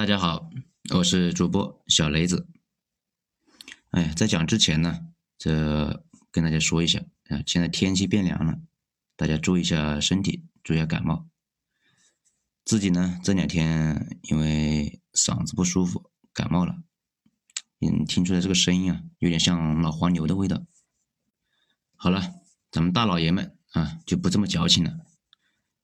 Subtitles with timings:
[0.00, 0.48] 大家好，
[0.94, 2.48] 我是主播小雷子。
[3.90, 4.98] 哎，在讲之前呢，
[5.36, 8.58] 这跟大家说一下啊，现在天气变凉了，
[9.14, 11.28] 大家注意一下身体，注意下感冒。
[12.64, 16.76] 自己呢这两天因为嗓子不舒服，感冒了。
[17.80, 20.64] 嗯，听出来这个声音啊，有点像老黄牛的味道。
[21.94, 22.36] 好了，
[22.70, 24.96] 咱们大老爷们啊，就不这么矫情了。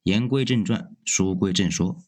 [0.05, 2.03] 言归正传，书归正说。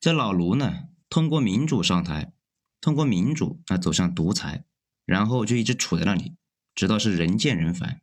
[0.00, 2.32] 在老卢呢，通过民主上台，
[2.80, 4.64] 通过民主啊走向独裁，
[5.04, 6.36] 然后就一直杵在那里，
[6.74, 8.02] 直到是人见人烦。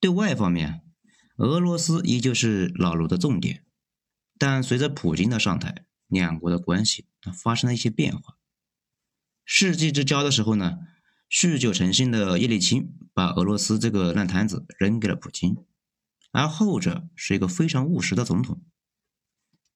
[0.00, 0.82] 对外方面，
[1.36, 3.64] 俄罗斯依旧是老卢的重点，
[4.38, 8.36] 但随着普京的上台，两国的关系发生了一些变化。
[9.44, 10.78] 世纪之交的时候呢，
[11.30, 15.56] 酗酒成性的叶利钦把俄罗斯这个烂摊子扔给了普京，
[16.32, 18.62] 而后者是一个非常务实的总统。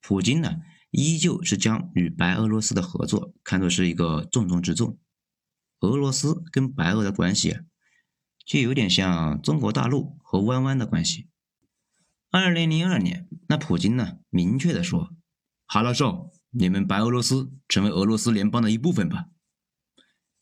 [0.00, 0.60] 普京呢，
[0.92, 4.98] 依旧是将与白俄罗斯的合作看作是一个重中之重。
[5.80, 7.60] 俄罗斯跟白俄的关系，
[8.46, 11.28] 就有点像中国大陆和弯弯的关系。
[12.30, 15.14] 二零零二年，那普京呢，明确的说
[15.66, 19.26] ：“哈拉少，你们白俄罗斯成为俄罗斯联邦的一部分吧。”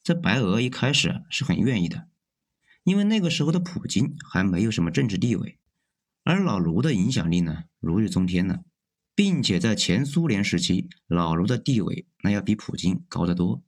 [0.03, 2.09] 这白俄一开始是很愿意的，
[2.83, 5.61] 因为那个时候的普京还没有什么政治地位，
[6.25, 8.65] 而老卢的影响力呢如日中天呢，
[9.21, 13.63] 并且在前苏联时期，老卢的地位那要比普京高得多。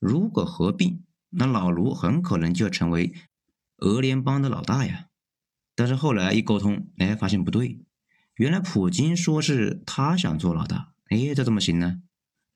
[0.00, 3.14] 如果合并，那老卢很可能就要成为
[3.76, 5.06] 俄联邦的老大呀。
[5.76, 7.78] 但是后来一沟通，哎，发现不对，
[8.34, 12.02] 原来普京说是他想做老大，哎，这怎么行呢？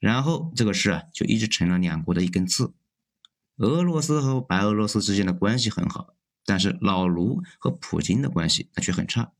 [0.01, 2.75] 然后这个事啊，就一直成了两国的一根刺。
[3.59, 9.31] 俄罗斯和白俄罗斯之间的关系很好，但是老卢和普京的关系那却很差。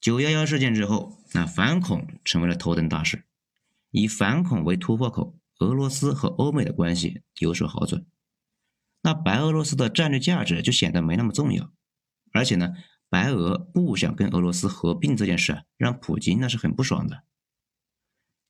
[0.00, 3.24] 九幺幺事件之后，那反恐成为了头等大事，
[3.90, 8.04] 以反恐为突破口，俄罗斯和欧美的关系有所好转。
[9.02, 11.72] 那白俄罗斯的战略价值就显得没那么重要，
[12.32, 12.74] 而且呢，
[13.08, 17.24] 白俄不想跟俄罗斯合并这件事啊，让普京那是很不爽的。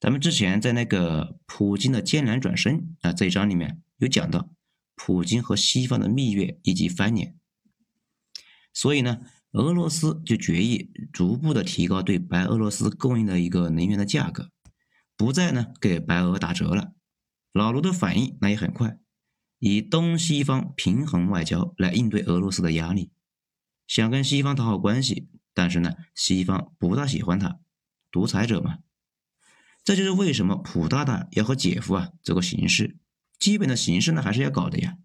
[0.01, 3.83] 咱们之前在那个普京的艰难转身啊这一章里面。
[4.01, 4.49] 有讲到
[4.95, 7.37] 普京和西方的蜜月以及翻脸，
[8.73, 9.23] 所以呢，
[9.53, 14.51] 俄罗斯就决议逐步的提高对白俄罗斯供应的一个能源的价格，
[15.17, 16.93] 不再呢给白俄打折了。
[17.53, 18.99] 老卢的反应那也很快，
[19.59, 23.11] 以东西方平衡外交来应对俄罗斯的压力，
[23.87, 27.59] 想跟西方讨好关系，但是呢，西方不大喜欢他，
[28.13, 28.79] 独裁者嘛。
[29.83, 32.99] 这就是为什么普大大要和姐夫啊走个形式。
[33.39, 34.99] 基本的形式呢还是要搞的呀。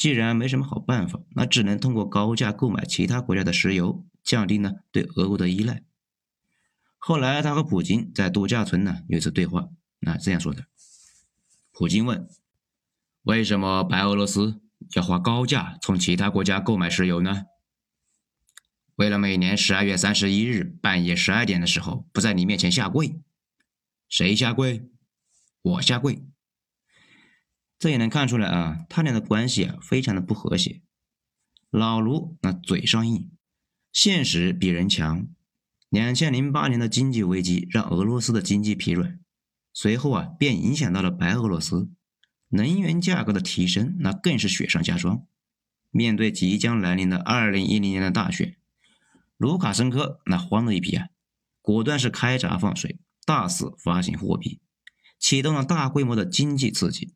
[0.00, 5.82] 既然没什么好办法，那只能通过高价购买其他国家的石油，降低呢对俄国的依赖。
[6.96, 9.68] 后来他和普京在度假村呢有一次对话，
[9.98, 10.64] 那这样说的：
[11.70, 12.26] 普京问，
[13.24, 14.62] 为什么白俄罗斯
[14.94, 17.44] 要花高价从其他国家购买石油呢？
[18.94, 23.20] 为了每年十二月三十一日半夜十二点的时候不在你面前下跪。
[24.08, 24.88] 谁下跪？
[25.60, 26.24] 我下跪。
[27.80, 30.82] 这也能看出来啊，他俩的关系啊非常的不和谐。
[31.70, 33.30] 老卢那嘴上硬，
[33.90, 35.26] 现实比人强。
[35.88, 39.18] 两千零八年的经济危机让俄罗斯的经济疲软，
[39.72, 41.88] 随后啊便影响到了白俄罗斯。
[42.50, 45.24] 能源价格的提升那更是雪上加霜。
[45.90, 48.58] 面对即将来临的二零一零年的大选，
[49.38, 51.08] 卢卡申科那慌了一批啊，
[51.62, 54.60] 果断是开闸放水，大肆发行货币，
[55.18, 57.14] 启动了大规模的经济刺激。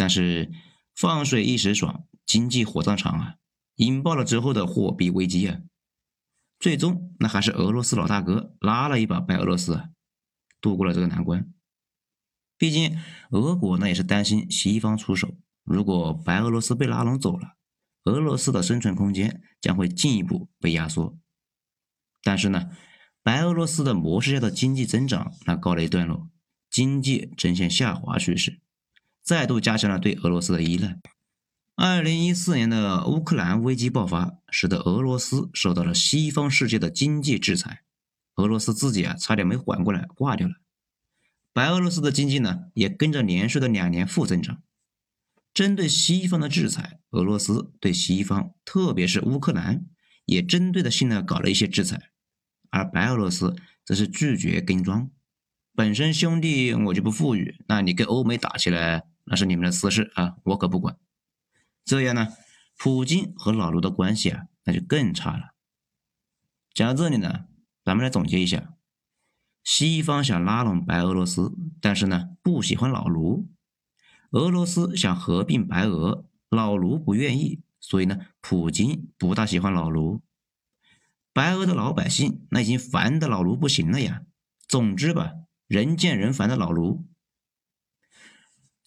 [0.00, 0.50] 但是
[0.94, 3.34] 放水一时爽，经济火葬场啊，
[3.74, 5.60] 引爆了之后的货币危机啊，
[6.58, 9.90] 最终那还是俄罗斯老大哥拉了一把白俄罗斯啊，
[10.58, 11.52] 度过了这个难关。
[12.56, 12.98] 毕竟
[13.32, 17.58] 俄国那也是担心西方出手，如果白俄罗斯被拉拢走了，
[18.04, 21.18] 俄罗斯的生存空间将会进一步被压缩。
[22.22, 22.70] 但是呢，
[23.22, 26.30] 白俄罗斯的模式下的经济增长那告了一段落，
[26.70, 28.62] 经济呈现下滑趋势。
[29.22, 30.98] 再度加强了对俄罗斯的依赖。
[31.76, 37.82] 二零一四年的乌克兰危机爆发，使得俄罗斯受到了西方世界的经济制裁，
[38.36, 40.56] 俄罗斯自己啊差点没缓过来，挂掉了。
[41.52, 44.62] 白俄罗斯的经济呢，也跟着连续的两年负增长。
[45.54, 49.86] 针对西方的制裁，俄罗斯对西方，特别是乌克兰，
[50.26, 52.10] 也针对的性的搞了一些制裁，
[52.70, 55.10] 而白俄罗斯则是拒绝跟装。
[55.74, 59.04] 本身兄弟我就不富裕，那你跟欧美打起来？
[59.30, 60.98] 那是你们的私事啊，我可不管。
[61.84, 62.28] 这样呢，
[62.76, 65.54] 普京和老卢的关系啊，那就更差了。
[66.74, 67.46] 讲到这里呢，
[67.84, 68.74] 咱们来总结一下：
[69.62, 73.46] 西方想拉拢白俄罗斯，但是呢不喜欢老卢；
[74.32, 80.20] 俄罗斯想合并白俄，老卢不愿意，所以呢普京不大喜欢老卢。
[81.32, 84.22] 白俄的老百姓那已经烦的老卢不行了呀。
[84.66, 85.34] 总之吧，
[85.68, 87.06] 人见人烦的老卢。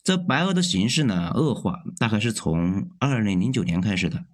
[0.03, 4.25] 这白俄的形势呢恶化，大概是从二零零九年开始的。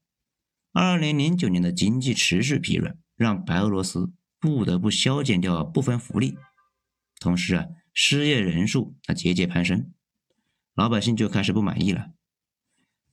[0.73, 6.37] 二零零九年的经济持续疲软，让白俄罗斯不得不削减掉部分福利，
[7.19, 9.91] 同时啊，失业人数啊节节攀升，
[10.73, 12.07] 老百姓就开始不满意了。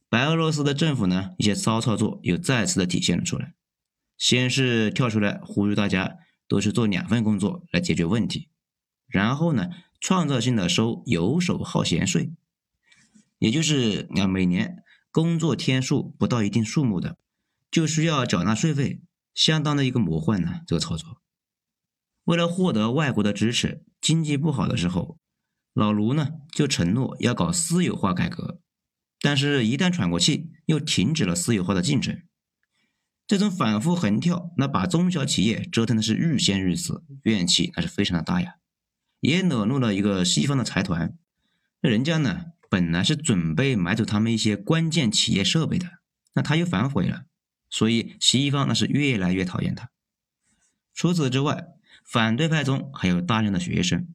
[0.08, 3.55] 白俄罗斯的政府呢，一些骚操作又再次的体现了出来。
[4.17, 6.17] 先是跳出来呼吁大家
[6.49, 8.49] 都去做两份工作来解决问题，
[9.06, 9.69] 然后呢，
[10.00, 12.32] 创造性的收游手好闲税，
[13.38, 17.16] 也就是啊每年工作天数不到一定数目的，
[17.70, 19.02] 就需要缴纳税费，
[19.34, 21.22] 相当的一个魔幻呢这个操作。
[22.24, 25.18] 为了获得外国的支持，经济不好的时候，
[25.72, 28.60] 老卢呢就承诺要搞私有化改革，
[29.20, 32.22] 但是一旦喘过气，又停止了私有化的进程。
[33.26, 38.54] 这种反复横跳，那把中小企业折腾的是欲仙欲死，怨气那是非常的大呀，
[39.20, 41.16] 也惹怒了一个西方的财团。
[41.80, 42.46] 那人家呢，
[42.76, 45.93] 本来是准备买走他们一些关键企业设备的，
[46.34, 47.25] 那他又反悔了，
[47.70, 49.88] 所以西方那是越来越讨厌他。
[50.93, 51.69] 除此之外，
[52.05, 54.08] 反对派中还有大量的学生，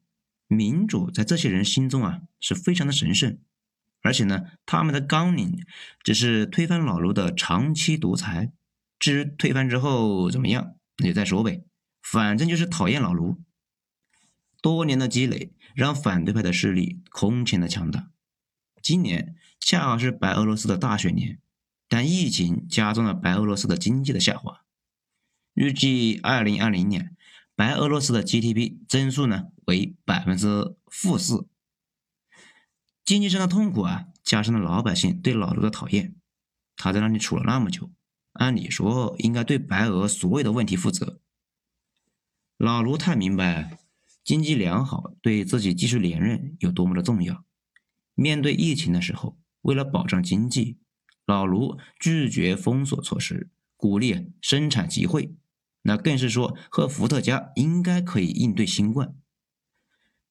[0.46, 3.36] 民主在这些人心中啊是非常的神圣，
[4.00, 5.66] 而且呢，他们的纲领
[6.04, 8.52] 只是推翻老卢的长期独裁。
[9.00, 11.64] 至于推翻之后怎么样，那就再说呗。
[12.00, 13.40] 反正就是讨厌老卢。
[14.60, 18.10] 多年的积累让反对派的势力空前的强大。
[18.82, 21.38] 今年恰好是白俄罗斯的大选年，
[21.88, 24.62] 但疫情加重了白俄罗斯的经济的下滑。
[25.54, 27.14] 预计二零二零年
[27.54, 31.46] 白俄罗斯的 GDP 增速呢为百分之负四。
[33.04, 36.14] 经济上的痛苦啊，加深了老百姓对老卢的讨厌。
[36.76, 37.90] 他在那里处了那么久。
[38.32, 41.20] 按理说应该对白俄所有的问题负责。
[42.56, 43.78] 老卢太明白
[44.24, 47.44] 经济良好对自己继续连任有多么的重要。
[48.14, 50.78] 面对疫情的时候，为了保障经济，
[51.26, 55.34] 老卢拒绝封锁措施，鼓励生产集会。
[55.82, 59.14] 那更是说喝伏特加应该可以应对新冠。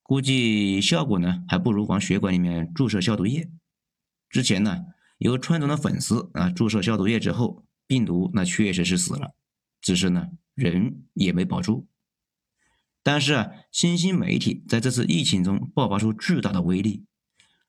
[0.04, 3.50] 估计效果呢还不如往血管里面注射消毒液。
[4.30, 4.86] 之前呢
[5.18, 7.66] 有川总的粉丝啊注射消毒液之后。
[7.88, 9.36] 病毒那确实是死了，
[9.82, 11.90] 只是呢人也没保住。
[13.04, 17.04] 但是啊，新兴媒体在这次疫情中爆发出巨大的威力，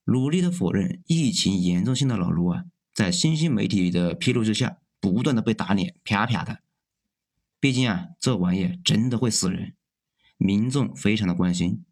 [0.04, 6.62] 努力的否认疫情严重性的老卢啊，在新兴媒体的披露之下，不断的被打脸，啪啪的。
[7.60, 9.74] 毕竟啊，这玩意真的会死人，
[10.36, 11.84] 民众非常的关心，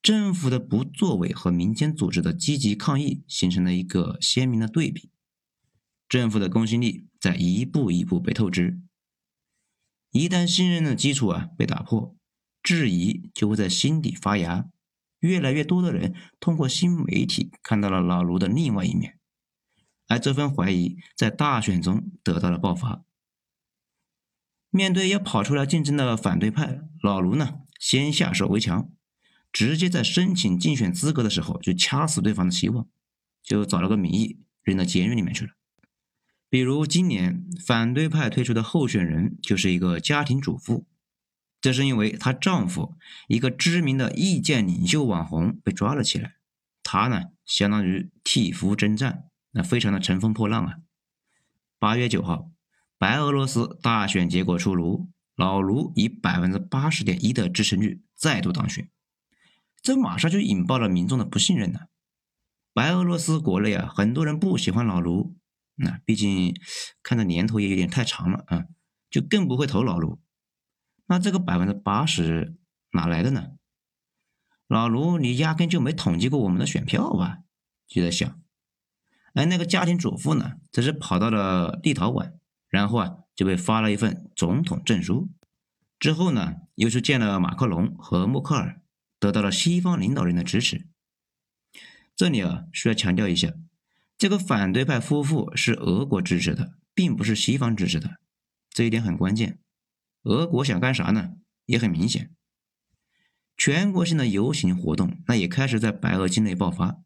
[0.00, 5.10] 政府的不作为和民间组织的积极抗议形成了一个鲜明的对比。
[6.08, 8.80] 政府的公信力在一步一步被透支，
[10.12, 12.14] 一旦信任的基础啊被打破，
[12.62, 14.68] 质疑就会在心底发芽。
[15.22, 19.18] 越来越多的人通过新媒体看到了老卢的另外一面，
[20.08, 23.04] 而这份怀疑在大选中得到了爆发。
[24.70, 28.90] 面对要跑出来竞争的反对派，老卢呢先下手为强，
[29.52, 32.88] 直接在申请竞选资格的时候就掐死对方的希望，
[33.42, 35.52] 就找了个名义扔到监狱里面去了。
[36.48, 40.86] 比如今年反对派推出的候选人就是一个家庭主妇，
[41.62, 42.96] 这是因为她丈夫
[43.28, 46.34] 一个知名的意见领袖网红被抓了起来，
[46.82, 50.78] 她呢相当于替夫征战，那非常的乘风破浪啊。
[51.78, 52.50] 八月九号，
[52.98, 58.90] 白俄罗斯大选结果出炉，老卢以百分之八十点一的支持率再度当选，
[59.80, 61.80] 这马上就引爆了民众的不信任呢。
[62.74, 65.36] 白俄罗斯国内啊，很多人不喜欢老卢。
[65.74, 66.54] 那毕竟
[67.02, 68.64] 看的年头也有点太长了啊，
[69.10, 70.20] 就更不会投老卢。
[71.06, 72.56] 那这个百分之八十
[72.92, 73.52] 哪来的呢？
[74.66, 77.40] 老卢，你压根就没统计过我们的选票吧？
[77.86, 78.40] 就在想，
[79.34, 82.32] 而，那个家庭主妇呢，则是跑到了立陶宛，
[82.68, 85.28] 然后啊就被发了一份总统证书，
[85.98, 88.80] 之后呢又去见了马克龙和默克尔，
[89.18, 90.88] 得到了西方领导人的支持。
[92.16, 93.52] 这里啊需要强调一下。
[94.16, 98.20] 这个反对派夫妇是俄国支持的，并不是西方支持的，
[98.70, 99.58] 这一点很关键。
[100.22, 101.32] 俄国想干啥呢？
[101.66, 102.30] 也很明显。
[103.56, 106.98] 全国性的游行活动，那也开始在白俄境内爆发，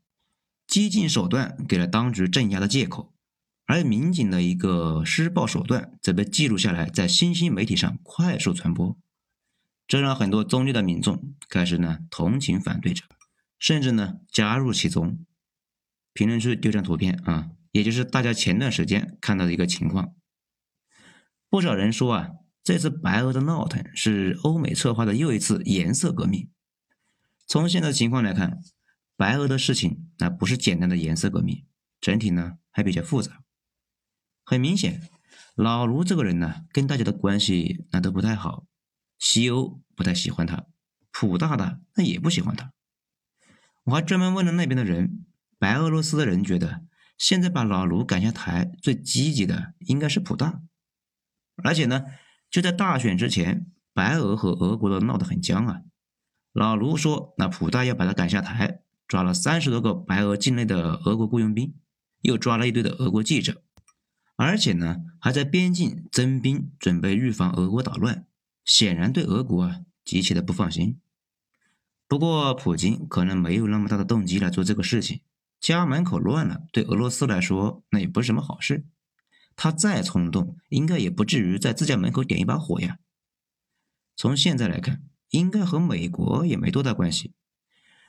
[0.66, 3.12] 激进手段给了当局镇压的借口，
[3.66, 8.96] 而民警的一个施暴手段则被记录下来，在新兴媒体上快速传播。
[9.86, 13.04] 这让很多中立的民众开始呢同情反对者，
[13.58, 15.24] 甚至呢加入其中。
[16.12, 20.14] 评论区丢张图片啊，也就是大家前段时间看到的一个情况。
[21.50, 22.30] 不少人说啊，
[22.66, 26.50] 这次白俄的闹腾是欧美策划的又一次颜色革命。
[27.46, 28.58] 从现在情况来看，
[29.16, 31.64] 白俄的事情那不是简单的颜色革命，
[32.00, 33.44] 整体呢还比较复杂。
[34.44, 35.08] 很明显，
[35.54, 38.66] 老卢这个人呢跟大家的关系那都不太好。
[39.16, 40.66] 西欧不太喜欢他，
[41.12, 42.72] 普大大那也不喜欢他。
[43.84, 45.24] 我还专门问了那边的人，
[45.60, 46.82] 白俄罗斯的人觉得，
[47.16, 50.62] 现在把老卢赶下台最积极的应该是普大。
[51.62, 52.04] 而且呢，
[52.56, 55.82] 就在大选之前，白俄和俄国都闹得很僵啊。
[56.54, 61.74] 老卢说，那普大要把他赶下台，抓了三十多个白俄境内的俄国雇佣兵，
[62.22, 63.60] 又抓了一堆的俄国记者，
[64.36, 68.24] 而且呢，还在边境增兵，准备预防俄国捣乱。
[68.64, 70.98] 显然对俄国啊极其的不放心，
[72.08, 75.20] 不过普京可能没有那么大的动机来做这个事情。
[75.60, 78.86] 家门口乱了，对俄罗斯来说那也不是什么好事。
[79.56, 82.98] 他再冲动，应该也不至于在自家门口点一把火呀。
[84.14, 87.32] 从现在来看，应该和美国也没多大关系。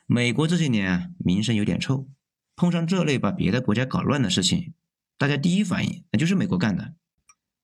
[0.06, 2.08] 美国这些年啊名声有点臭，
[2.54, 4.74] 碰上这类把别的国家搞乱的事情，
[5.16, 6.94] 大家第一反应那就是美国干的。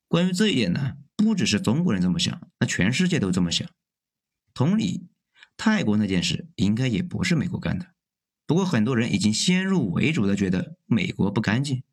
[0.08, 0.96] 关于这一点呢？
[1.16, 3.68] 不只是中国人这么想，那全世界都这么想。
[4.52, 5.06] 同理，
[5.56, 7.94] 泰国那件事应该也不是美国干的。
[8.46, 11.84] 不过很多人已经先入为主的觉得美国不干净，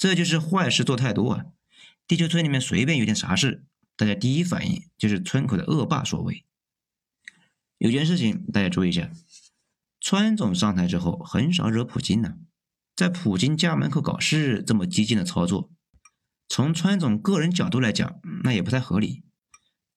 [0.00, 1.44] 这就是坏事做太多啊。
[2.08, 3.66] 地球村里面随便有点啥事，
[3.98, 6.42] 大家第一反应就是村口的恶霸所为。
[7.76, 9.10] 有件事情大家注意一下，
[10.00, 12.38] 川总上台之后很少惹普京的，
[12.96, 15.70] 在普京家门口搞事这么激进的操作。
[16.48, 19.22] 从川总个人角度来讲，那也不太合理。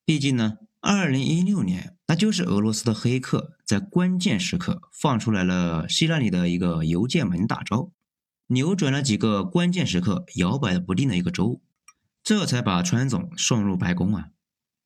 [0.03, 7.89] 毕竟呢，二零一六年那就是俄罗斯的黑客在关键时刻放出来了希拉里的一个邮件门大招，
[8.53, 11.61] 扭转了几个关键时刻摇摆不定的一个州，
[12.23, 14.29] 这才把川总送入白宫啊。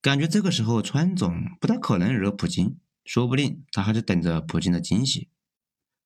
[0.01, 5.29] 感觉这个时候川总不太可能惹普京，说不定他还是等着普京的惊喜。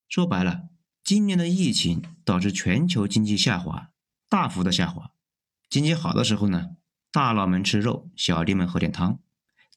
[0.07, 0.69] 说白了，
[1.03, 3.91] 今年的疫情导致全球经济下滑，
[4.27, 5.11] 大幅的下滑。
[5.69, 6.71] 经济好的时候呢，
[7.11, 9.19] 大佬们吃肉，小弟们喝点汤；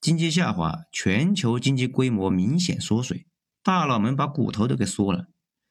[0.01, 3.27] 经济下滑，全球经济规模明显缩水，
[3.63, 5.29] 大佬们把骨头都给缩了，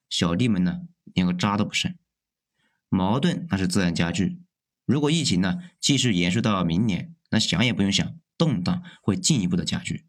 [0.09, 0.81] 小弟们呢
[1.13, 1.95] 连个渣都不剩。
[2.93, 4.39] 矛盾那是自然加剧。
[4.85, 10.05] 如果疫情呢继续延续到明年，那想也不用想，动荡会进一步的加剧。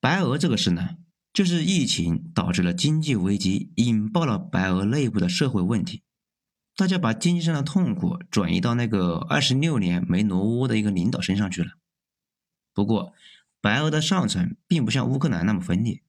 [0.00, 0.96] 白俄这个事呢，
[1.32, 6.02] 就是疫情导致了经济危机，引爆了白俄内部的社会问题。
[6.76, 11.72] 大家把经济上的痛苦转移到那个二十六年没挪窝的一个领导身上去了。
[12.74, 13.14] 不过，
[13.62, 16.02] 白俄的上层并不像乌克兰那么分裂，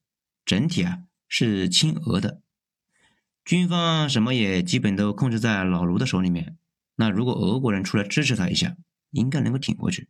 [0.43, 2.41] 整体啊是亲俄的，
[3.47, 6.57] 军方什么也基本都控制在老卢的手里面。
[6.97, 8.75] 那如果俄国人出来支持他一下，
[9.11, 10.09] 应该能够挺过去。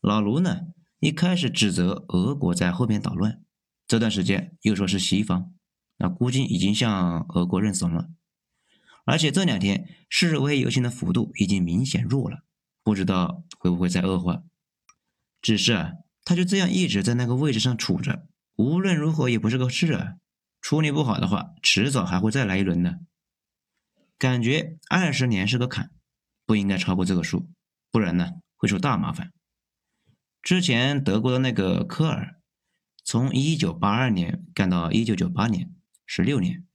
[0.00, 0.62] 老卢呢，
[0.98, 3.40] 一开始指责俄国在后边捣乱，
[3.86, 5.52] 这段时间又说是西方，
[5.98, 8.08] 那估计已经向俄国认怂了。
[9.04, 12.40] 而且这两天示威游行的幅度已经明显弱了，
[12.82, 14.42] 不知道会不会再恶化。
[15.40, 15.92] 只是啊，
[16.24, 20.14] 他就这样一直在那个位置上杵着，无论如何也不是个事啊。
[20.66, 22.98] 处理不好的话，迟早还会再来一轮的。
[24.18, 25.92] 感觉二十年是个坎，
[26.44, 27.48] 不应该超过这个数，
[27.92, 29.32] 不然呢会出大麻烦。
[30.42, 32.40] 之前德国的那个科尔，
[33.04, 35.72] 从一九八二年干到一九九八年，
[36.04, 36.66] 十六年。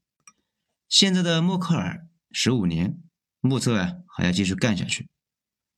[0.87, 2.07] 现在的默克尔。
[2.31, 2.97] 十五年，
[3.41, 5.09] 目测啊还要继续干下去。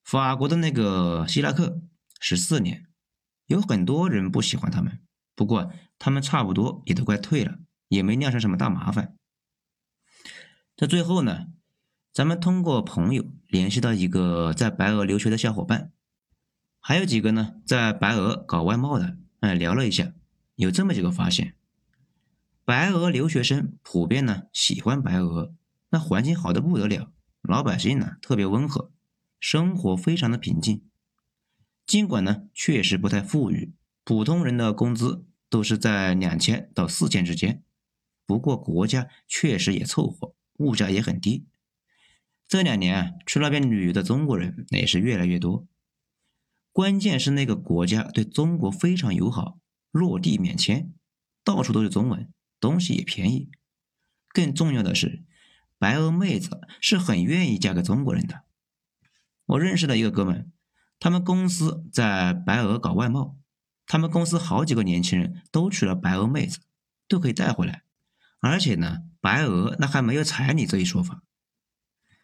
[0.04, 1.82] 法国的那个希拉克，
[2.20, 2.86] 十四年，
[3.48, 5.02] 有很多人不喜欢他们，
[5.34, 7.58] 不过他们差不多也都快退了，
[7.94, 9.16] 也没酿成什么大麻烦。
[10.76, 11.48] 在最后呢，
[12.12, 15.92] 咱们通过朋友联系到一个在白俄留学的小伙伴，
[16.80, 20.14] 还有几个呢在白俄搞外贸的，哎，聊了一下，
[20.56, 21.56] 有这么几个发现：
[22.66, 25.54] 白俄留学生普遍呢喜欢白俄。
[25.90, 27.12] 那环境好的不得了，
[27.44, 28.92] 老百姓呢特别温和，
[29.40, 30.84] 生活非常的平静。
[31.86, 37.62] 尽管呢确实不太富裕，普通人的工资都是在两千到四千之间。
[38.34, 41.46] 不过国家确实也凑合，物价也很低。
[42.48, 45.68] 这两年啊，去那边旅游的中国人也是越来越多。
[46.72, 49.60] 关键是那个国家对中国非常友好，
[49.92, 50.92] 落地免签，
[51.44, 53.52] 到处都是中文，东西也便宜。
[54.30, 55.24] 更重要的是。
[55.78, 58.46] 白俄妹子是很愿意嫁给中国人的。
[59.46, 60.52] 我认识的一个哥们，
[60.98, 63.38] 他们公司在白俄搞外贸，
[63.86, 66.62] 他们公司好几个年轻人都娶了白俄妹子，
[67.08, 67.83] 都可以带回来。
[68.44, 71.24] 而且呢，白俄那还没有彩礼这一说法。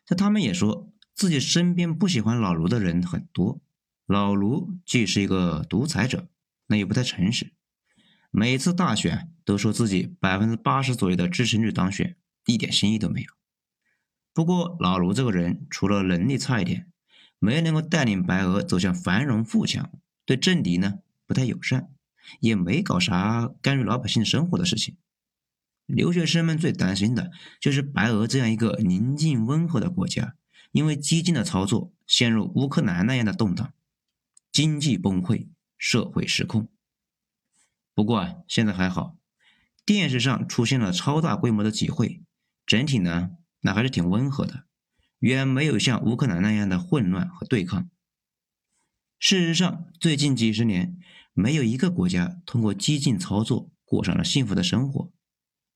[0.06, 3.62] 这他们也说自己身边不喜欢老卢的人很多。
[4.06, 6.28] 老卢既是一个独裁者，
[6.68, 7.54] 那也不太诚实。
[8.32, 13.28] 每次大选都说自己百分之八十左右的支持率当选，一点新意都没有。
[14.34, 16.92] 不过老卢这个人除了能力差一点，
[17.40, 19.90] 没能够带领白俄走向繁荣富强，
[20.26, 20.96] 对政敌呢
[21.26, 21.90] 不太友善，
[22.42, 24.98] 也没搞啥干预老百姓生活的事情。
[25.89, 30.36] 留学生们最担心的就是白俄这样一个宁静温和的国家，
[30.72, 33.74] 因为激进的操作陷入乌克兰那样的动荡，
[34.51, 36.69] 经济崩溃，社会失控。
[37.96, 39.17] 不过啊，现在还好，
[39.86, 42.22] 电视上出现了超大规模的集会，
[42.65, 43.31] 整体呢
[43.62, 44.65] 那还是挺温和的，
[45.19, 47.89] 远没有像乌克兰那样的混乱和对抗。
[49.17, 50.98] 事实上，最近几十年，
[51.34, 55.12] 没有一个国家通过激进操作过上了幸福的生活。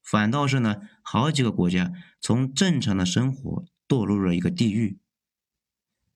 [0.04, 5.00] 反倒是呢，好几个国家从正常的生活堕入了一个地狱，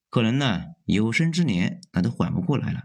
[0.09, 2.83] 可能呢有生之年那都缓不过来了。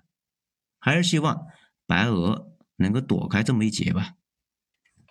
[0.78, 1.46] 还是希望
[1.86, 4.14] 白俄能够躲开这么一劫吧。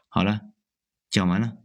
[0.08, 0.42] 好了，
[1.10, 1.58] 讲完了，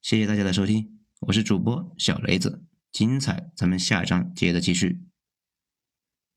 [0.00, 5.04] 谢谢大家的收听，我是主播小雷子，精彩咱们下章接着继续。